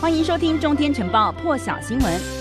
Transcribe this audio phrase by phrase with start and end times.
[0.00, 2.37] 欢迎收听《中天晨报》破晓新闻。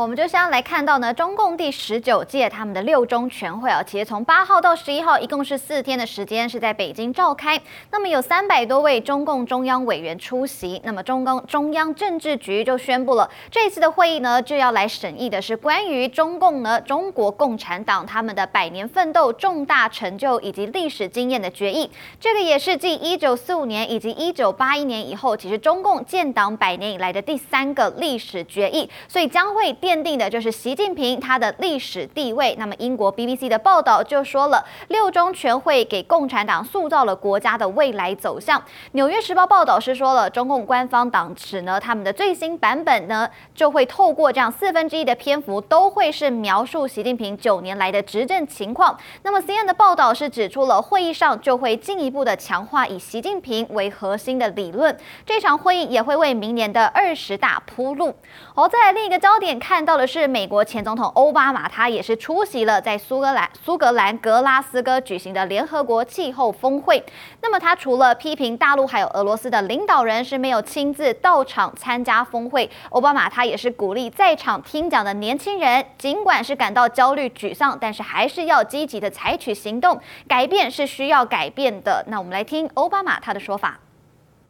[0.00, 7.60] 我们就先来看到呢，中共第十九届他们的六中全会啊，其实从八号到十一号，一共是四天的时间，是在北京召开。
[7.90, 10.80] 那么有三百多位中共中央委员出席。
[10.84, 21.90] 那么中共中央政治局就宣布了，这次的会议呢，就要来审议的是关于中共呢，中国共产党他们的百年奋斗、重大成就以及历史经验的决议。
[22.20, 29.76] 这个也是继一九四五年以及一九八一年以后，其实中共建党百年以来的第三个历史决议，所以将会。
[29.88, 32.54] 奠定的就是习近平他的历史地位。
[32.58, 38.62] 那么，英国 BBC 的报道就说了，六中全会给共产党塑造了国家的未来走向。
[38.92, 48.94] 纽约时报报道是说了，中共官方党史呢，他们的最新版本呢，就会透过这样四分之一的篇幅，都会是描述习近平九年来的执政情况。
[49.22, 54.94] 那么，CNN 的报道是指出了，会议上就会进一步的强化以习近平为核心的理论。
[55.24, 58.14] 这场会议也会为明年的二十大铺路。
[58.54, 59.77] 好，再来另一个焦点看。
[59.78, 67.00] 看到的是美国前总统欧巴马，他也是出席了在苏格兰苏格兰格拉斯哥举行的联合国气候峰会。
[67.42, 82.04] 那么他除了批评大陆还有俄罗斯的领导人是没有亲自到场参加峰会，欧巴马他也是鼓励在场听讲的年轻人，尽管是感到焦虑沮丧，但是还是要积极的采取行动，改变是需要改变的。
[82.08, 83.78] 那我们来听欧巴马他的说法。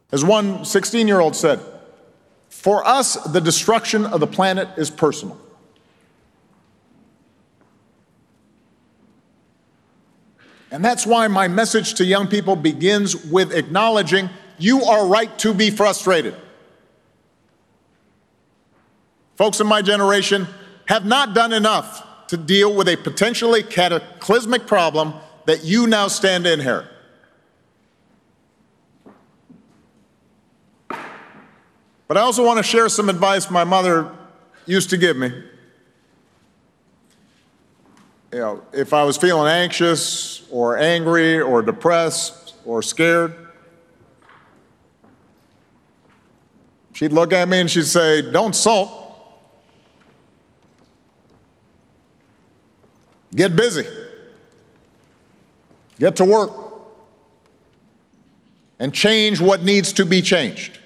[0.09, 1.59] As one 16-year-old said.
[2.49, 5.39] For us, the destruction of the planet is personal.
[10.71, 15.53] And that's why my message to young people begins with acknowledging you are right to
[15.53, 16.35] be frustrated.
[19.35, 20.47] Folks in my generation
[20.87, 25.13] have not done enough to deal with a potentially cataclysmic problem
[25.45, 26.85] that you now stand to inherit.
[32.09, 34.11] But I also want to share some advice my mother
[34.65, 35.31] used to give me.
[38.33, 43.35] You know, if I was feeling anxious or angry or depressed or scared,
[46.93, 48.89] she'd look at me and she'd say, Don't sulk.
[53.35, 53.85] Get busy.
[55.99, 56.51] Get to work.
[58.79, 60.79] And change what needs to be changed.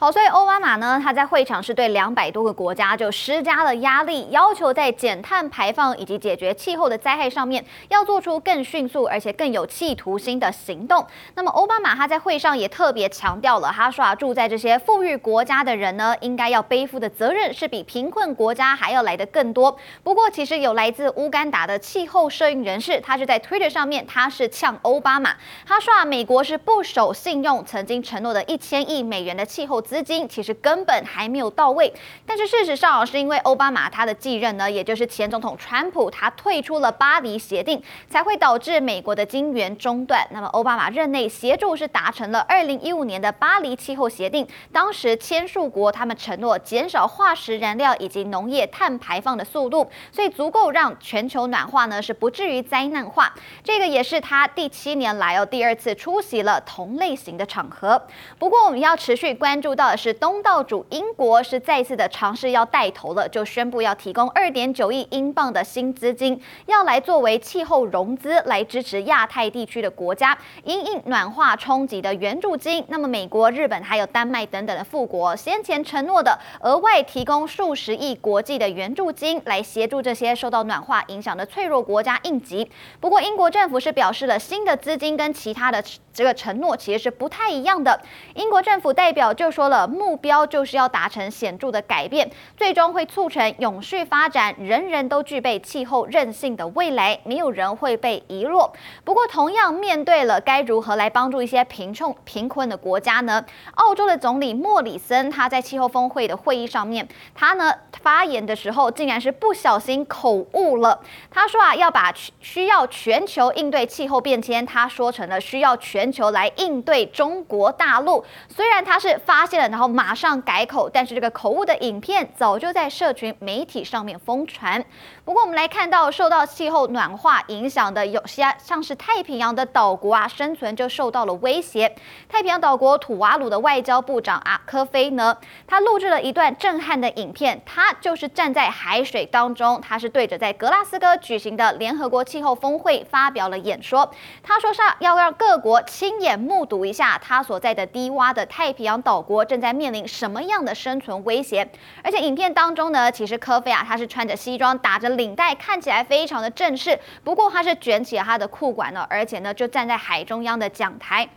[0.00, 11.06] 好，所以奥巴马呢，他在会场是对两百多个国家就施加了压力，要求在减碳排放以及解决气候的灾害上面，要做出更迅速而且更有企图心的行动。
[11.34, 19.76] 那么，奥巴马他在会上也特别强调了，他说啊，住在这些富裕国家的人呢，应该要背负的责任是比贫困国家还要来得更多。
[20.02, 25.36] 不过，其实有来自乌干达的气候摄影人士，他是在 Twitter 上面，他是呛奥巴马，
[25.66, 29.84] 他说啊，美国是不守信用，曾经承诺的一千亿美元的气候。
[29.90, 31.92] 资金其实根本还没有到位，
[32.24, 40.24] 但是事实上是因为奥巴马他的继任呢，也就是前总统川普他退出了巴黎协定，才会导致美国的晶圆中断。
[40.30, 53.34] 那么奥巴马任内协助是达成了二零一五年的巴黎气候协定，当时签署国他们承诺减少化石燃料以及农业碳排放的速度，所以足够让全球暖化呢是不至于灾难化。
[53.64, 58.00] 这个也是他第七年来哦第二次出席了同类型的场合。
[58.38, 59.74] 不过我们要持续关注。
[59.80, 72.84] 到的是东道主英国是再次的尝试要带头了，就宣布要提供二点九亿英镑的新资金，要来作为气候融资，来支持亚太地区的国家因应暖化冲击的援助金。
[72.88, 82.70] 那么美国、日本还有丹麦等等的富国先前承诺的额外提供数十亿国际的援助金，来协助这些受到暖化影响的脆弱国家应急。
[83.00, 85.82] 不过英国政府是表示了新的资金跟其他的
[86.12, 87.98] 这个承诺其实是不太一样的。
[88.34, 89.69] 英国政府代表就说。
[89.70, 98.70] 了目标就是要达成显著的改变，最终会促成永续发展，人人都具备气候韧性的未来，没有人会被遗落。
[99.04, 103.42] 不过，同样面对了该如何来帮助一些贫穷贫困的国家呢？
[103.76, 107.72] 澳洲的总理莫里森他在气候峰会的会议上面，他呢
[108.02, 111.00] 发言的时候竟然是不小心口误了。
[111.30, 118.24] 他说啊，要把需要全球应对气候变迁，他说成了需要全球来应对中国大陆。
[118.48, 119.59] 虽然他是发现。
[119.68, 124.84] 然后马上改口，但是这个口误的影片早就在社群媒体上面疯传。
[125.24, 131.94] 不过我们来看到，受到气候暖化影响的有些像是太平洋的岛国啊，生存就受到了威胁。
[132.28, 135.36] 太平洋岛国土瓦鲁的外交部长阿科菲呢，
[135.66, 144.10] 他录制了一段震撼的影片，他就是站在海水当中，他是对着在格拉斯哥举行的联合国气候峰会发表了演说。
[144.42, 151.68] 他说是要让各国亲眼目睹一下他所在的低洼的太平洋岛国正在面临什么样的生存威胁。
[152.02, 156.98] 而且影片当中呢，其实科菲啊，他是穿着西装，打着领带，看起来非常的正式。
[157.24, 161.28] 不过他是卷起了他的裤管呢，而且呢，就站在海中央的讲台。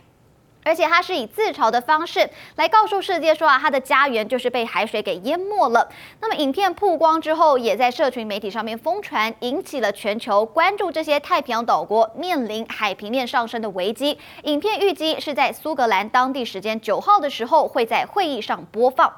[0.64, 5.88] 而且他是以自嘲的方式来告诉世界说啊，他的家园就是被海水给淹没了。
[6.20, 14.18] 那么影片曝光之后，也在社群媒体上面疯传，引起了全球关注这些太平洋岛国面临海平面上升的危机。
[14.44, 19.12] 影片预计是在苏格兰当地时间九号的时候会在会议上播放。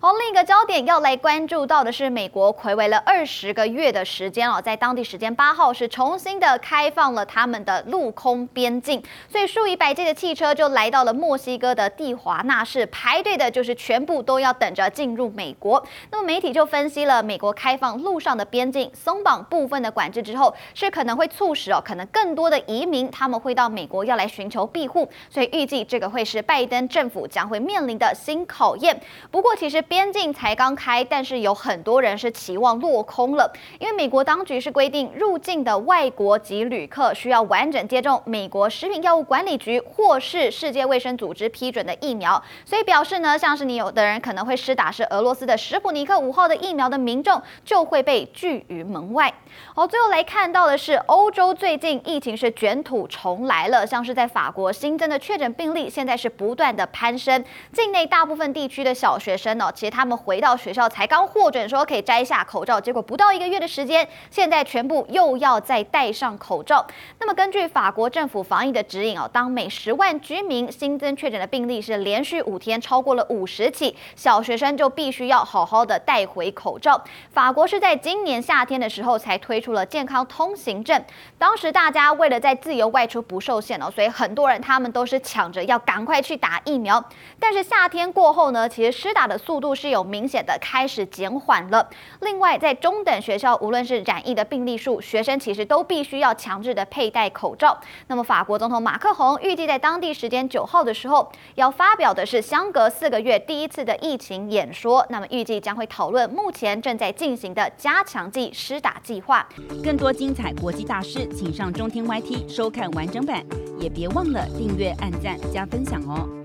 [0.00, 15.84] 好，另一个焦点要来关注到的是，美国睽违了二十个月的时间哦，在当地时间八号是重新的开放了他们的陆空边境，所以数以百计的汽车就来到了墨西哥的蒂华纳市，排队的就是全部都要等着进入美国。
[16.12, 29.00] 那么媒体就分析了，美国开放陆上的边境，松绑部分的管制之后，是可能会促使哦，可能更多的移民他们会到美国要来寻求庇护，所以预计这个会是拜登政府将会面临的新考验。
[29.30, 29.82] 不过其实。
[29.88, 49.32] 边境才刚开，但是有很多人是期望落空了，因为美国当局是规定入境的外国籍旅客需要完整接种美国食品药物管理局或是世界卫生组织批准的疫苗，所以表示呢，像是你有的人可能会施打是俄罗斯的史普尼克五号的疫苗的民众就会被拒于门外。
[49.74, 66.86] 好，最后来看到的是欧洲最近疫情是卷土重来了，像是在法国新增的确诊病例现在是不断的攀升，境内大部分地区的小学生呢、其实他们回到学校才刚获准说可以摘下口罩，结果不到一个月的时间，现在全部又要再戴上口罩。
[67.20, 77.00] 那么根据法国政府防疫的指引哦，当每十万居民新增确诊的病例是连续五天超过了五十起，小学生就必须要好好的戴回口罩。
[77.30, 81.04] 法国是在今年夏天的时候才推出了健康通行证，
[81.36, 87.04] 当时大家为了在自由外出不受限哦，所以很多人他们都是抢着要赶快去打疫苗。
[87.38, 91.90] 但是夏天过后呢，其实施打的速度是有明显的开始减缓了。
[92.20, 97.78] 另外，在中等学校，无论是染疫的病例数，学生其实都必须要强制的佩戴口罩。
[98.06, 105.04] 那么，法国总统马克宏预计在当地时间九九号的时候，要发表的是相隔四个月第一次的疫情演说。
[105.10, 109.44] 那么，预计将会讨论目前正在进行的加强剂施打计划。
[109.82, 113.44] 更多精彩国际大师，请上中天 YT 收看完整版，
[113.80, 116.41] 也别忘了订阅、按赞、加分享哦。